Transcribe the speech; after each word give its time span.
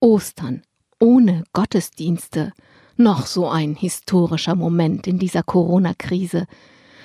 Ostern 0.00 0.62
ohne 1.00 1.44
Gottesdienste. 1.52 2.52
Noch 2.96 3.26
so 3.26 3.48
ein 3.48 3.74
historischer 3.74 4.54
Moment 4.54 5.06
in 5.06 5.18
dieser 5.18 5.42
Corona-Krise. 5.42 6.46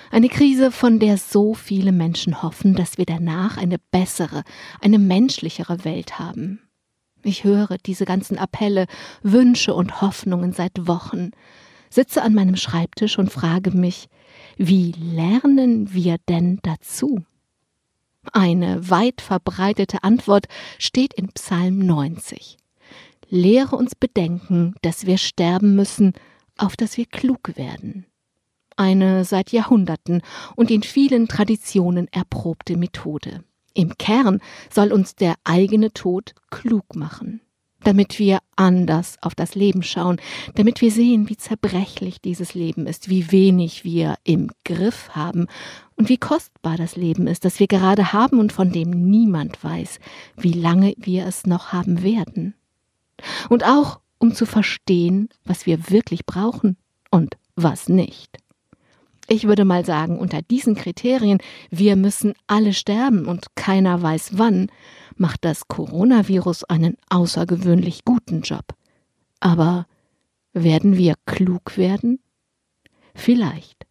Eine 0.10 0.30
Krise, 0.30 0.72
von 0.72 1.00
der 1.00 1.18
so 1.18 1.54
viele 1.54 1.92
Menschen 1.92 2.42
hoffen, 2.42 2.76
dass 2.76 2.98
wir 2.98 3.06
danach 3.06 3.58
eine 3.58 3.78
bessere, 3.92 4.44
eine 4.82 5.00
menschlichere 5.00 5.84
Welt 5.84 6.20
haben. 6.20 6.62
Ich 7.24 7.44
höre 7.44 7.78
diese 7.86 8.06
ganzen 8.06 8.38
Appelle, 8.38 8.88
Wünsche 9.22 9.74
und 9.74 10.02
Hoffnungen 10.02 10.54
seit 10.54 10.88
Wochen, 10.88 11.32
sitze 11.90 12.24
an 12.24 12.34
meinem 12.34 12.56
Schreibtisch 12.56 13.20
und 13.20 13.32
frage 13.32 13.72
mich, 13.72 14.08
wie 14.58 14.94
lernen 14.94 15.94
wir 15.94 16.18
denn 16.30 16.60
dazu? 16.64 17.24
Eine 18.34 18.90
weit 18.90 19.22
verbreitete 19.22 20.04
Antwort 20.04 20.48
steht 20.78 21.14
in 21.14 21.30
Psalm 21.30 21.80
90. 21.80 22.58
Lehre 23.34 23.78
uns 23.78 23.96
bedenken, 23.96 24.76
dass 24.82 25.06
wir 25.06 25.18
sterben 25.18 25.74
müssen, 25.74 26.14
auf 26.58 26.76
dass 26.76 26.98
wir 26.98 27.06
klug 27.06 27.56
werden. 27.56 28.06
Eine 28.76 29.24
seit 29.24 29.54
Jahrhunderten 29.54 30.22
und 30.58 30.70
in 30.70 30.84
vielen 30.84 31.30
Traditionen 31.30 32.10
erprobte 32.12 32.76
Methode. 32.76 33.46
Im 33.74 33.98
Kern 33.98 34.42
soll 34.70 34.92
uns 34.92 35.16
der 35.16 35.36
eigene 35.46 35.94
Tod 35.94 36.36
klug 36.50 36.94
machen, 36.94 37.40
damit 37.86 38.20
wir 38.20 38.40
anders 38.58 39.16
auf 39.22 39.34
das 39.34 39.56
Leben 39.56 39.82
schauen, 39.82 40.20
damit 40.56 40.82
wir 40.82 40.92
sehen, 40.92 41.30
wie 41.30 41.38
zerbrechlich 41.38 42.20
dieses 42.20 42.54
Leben 42.54 42.86
ist, 42.86 43.08
wie 43.08 43.32
wenig 43.32 43.86
wir 43.86 44.16
im 44.26 44.52
Griff 44.66 45.12
haben 45.12 45.48
und 45.96 46.10
wie 46.10 46.18
kostbar 46.18 46.76
das 46.76 46.98
Leben 46.98 47.28
ist, 47.28 47.46
das 47.46 47.62
wir 47.62 47.68
gerade 47.68 48.12
haben 48.12 48.40
und 48.40 48.52
von 48.52 48.74
dem 48.74 48.90
niemand 48.90 49.64
weiß, 49.64 50.00
wie 50.36 50.54
lange 50.54 50.96
wir 50.98 51.26
es 51.26 51.46
noch 51.46 51.72
haben 51.72 52.04
werden. 52.04 52.56
Und 53.50 53.66
auch 53.66 54.00
um 54.20 54.36
zu 54.36 54.46
verstehen, 54.46 55.30
was 55.44 55.66
wir 55.66 55.90
wirklich 55.90 56.26
brauchen 56.26 56.78
und 57.10 57.38
was 57.56 57.90
nicht. 57.90 58.38
Ich 59.28 59.48
würde 59.48 59.66
mal 59.66 59.86
sagen, 59.86 60.20
unter 60.20 60.42
diesen 60.42 60.76
Kriterien, 60.76 61.40
wir 61.70 61.96
müssen 61.96 62.34
alle 62.48 62.74
sterben 62.74 63.26
und 63.26 63.56
keiner 63.56 64.02
weiß 64.02 64.38
wann, 64.38 64.68
macht 65.16 65.46
das 65.46 65.68
Coronavirus 65.68 66.66
einen 66.66 66.98
außergewöhnlich 67.10 68.04
guten 68.06 68.42
Job. 68.42 68.66
Aber 69.40 69.88
werden 70.54 70.98
wir 70.98 71.16
klug 71.26 71.78
werden? 71.78 72.20
Vielleicht. 73.16 73.86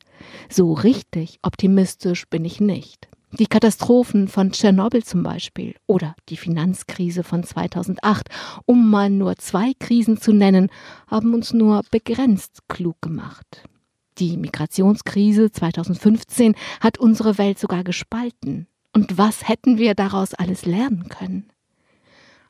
So 0.49 0.73
richtig 0.73 1.39
optimistisch 1.43 2.29
bin 2.29 2.45
ich 2.45 2.61
nicht. 2.61 3.10
Die 3.33 3.47
Katastrophen 3.47 4.27
von 4.27 4.51
Tschernobyl 4.51 5.05
zum 5.05 5.23
Beispiel 5.23 5.77
oder 5.87 6.17
die 6.29 6.37
Finanzkrise 6.37 7.23
von 7.23 7.45
2008, 7.45 8.29
um 8.67 8.91
mal 8.91 9.09
nur 9.09 9.37
zwei 9.37 9.73
Krisen 9.79 10.21
zu 10.21 10.33
nennen, 10.33 10.69
haben 11.07 11.33
uns 11.33 11.53
nur 11.53 11.83
begrenzt 11.93 12.63
klug 12.69 13.01
gemacht. 13.01 13.63
Die 14.19 14.37
Migrationskrise 14.37 15.53
2015 15.53 16.57
hat 16.81 16.99
unsere 16.99 17.39
Welt 17.39 17.59
sogar 17.61 17.85
gespalten. 17.85 18.67
Und 18.93 19.17
was 19.17 19.49
hätten 19.49 19.79
wir 19.79 19.95
daraus 19.95 20.35
alles 20.35 20.67
lernen 20.67 21.09
können? 21.09 21.51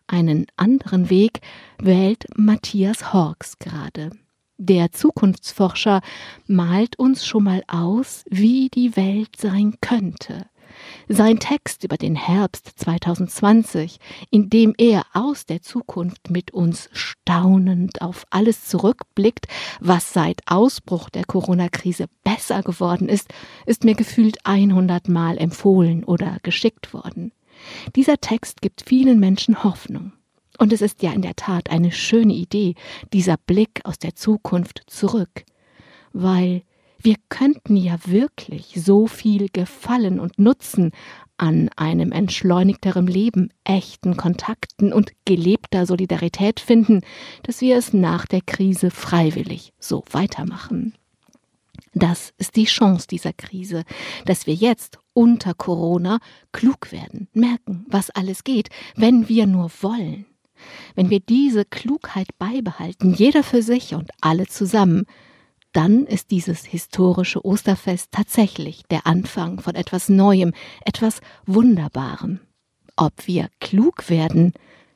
Einen 0.06 0.46
anderen 0.56 1.10
Weg 1.10 1.40
wählt 1.78 2.24
Matthias 2.36 3.12
Horks 3.12 3.58
gerade. 3.58 4.10
Der 4.56 4.92
Zukunftsforscher 4.92 6.00
malt 6.46 6.98
uns 6.98 7.24
schon 7.24 7.44
mal 7.44 7.62
aus, 7.68 8.24
wie 8.28 8.68
die 8.68 8.96
Welt 8.96 9.36
sein 9.36 9.74
könnte. 9.80 10.49
Sein 11.12 11.40
Text 11.40 11.82
über 11.82 11.96
den 11.96 12.14
Herbst 12.14 12.70
2020, 12.76 13.98
in 14.30 14.48
dem 14.48 14.74
er 14.78 15.04
aus 15.12 15.44
der 15.44 15.60
Zukunft 15.60 16.30
mit 16.30 16.52
uns 16.52 16.88
staunend 16.92 18.00
auf 18.00 18.24
alles 18.30 18.66
zurückblickt, 18.66 19.48
was 19.80 20.12
seit 20.12 20.40
Ausbruch 20.46 21.10
der 21.10 21.24
Corona-Krise 21.24 22.06
besser 22.22 22.62
geworden 22.62 23.08
ist, 23.08 23.26
ist 23.66 23.82
mir 23.82 23.96
gefühlt 23.96 24.36
100 24.44 25.08
Mal 25.08 25.36
empfohlen 25.38 26.04
oder 26.04 26.36
geschickt 26.44 26.94
worden. 26.94 27.32
Dieser 27.96 28.18
Text 28.18 28.62
gibt 28.62 28.84
vielen 28.86 29.18
Menschen 29.18 29.64
Hoffnung. 29.64 30.12
Und 30.58 30.72
es 30.72 30.80
ist 30.80 31.02
ja 31.02 31.10
in 31.10 31.22
der 31.22 31.34
Tat 31.34 31.70
eine 31.70 31.90
schöne 31.90 32.34
Idee, 32.34 32.76
dieser 33.12 33.36
Blick 33.36 33.80
aus 33.82 33.98
der 33.98 34.14
Zukunft 34.14 34.84
zurück, 34.86 35.44
weil 36.12 36.62
wir 37.02 37.16
könnten 37.28 37.76
ja 37.76 37.96
wirklich 38.06 38.74
so 38.76 39.06
viel 39.06 39.48
Gefallen 39.52 40.20
und 40.20 40.38
Nutzen 40.38 40.92
an 41.38 41.70
einem 41.76 42.12
entschleunigteren 42.12 43.06
Leben, 43.06 43.50
echten 43.64 44.16
Kontakten 44.16 44.92
und 44.92 45.12
gelebter 45.24 45.86
Solidarität 45.86 46.60
finden, 46.60 47.00
dass 47.42 47.62
wir 47.62 47.78
es 47.78 47.94
nach 47.94 48.26
der 48.26 48.42
Krise 48.42 48.90
freiwillig 48.90 49.72
so 49.78 50.04
weitermachen. 50.10 50.94
Das 51.94 52.32
ist 52.36 52.56
die 52.56 52.66
Chance 52.66 53.06
dieser 53.08 53.32
Krise, 53.32 53.84
dass 54.26 54.46
wir 54.46 54.54
jetzt 54.54 54.98
unter 55.14 55.54
Corona 55.54 56.18
klug 56.52 56.92
werden, 56.92 57.28
merken, 57.32 57.86
was 57.88 58.10
alles 58.10 58.44
geht, 58.44 58.68
wenn 58.94 59.28
wir 59.28 59.46
nur 59.46 59.70
wollen. 59.80 60.26
Wenn 60.94 61.08
wir 61.08 61.20
diese 61.20 61.64
Klugheit 61.64 62.28
beibehalten, 62.38 63.14
jeder 63.14 63.42
für 63.42 63.62
sich 63.62 63.94
und 63.94 64.10
alle 64.20 64.46
zusammen, 64.46 65.06
dann 65.72 66.06
ist 66.06 66.30
dieses 66.30 66.64
historische 66.64 67.44
Osterfest 67.44 68.10
tatsächlich 68.10 68.82
der 68.90 69.06
Anfang 69.06 69.60
von 69.60 69.74
etwas 69.74 70.08
Neuem, 70.08 70.52
etwas 70.84 71.20
Wunderbarem. 71.46 72.40
Ob 72.96 73.26
wir 73.26 73.48
klug 73.60 74.10
werden, 74.10 74.52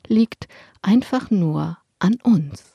liegt 0.07 0.47
einfach 0.81 1.31
nur 1.31 1.77
an 1.99 2.15
uns. 2.23 2.74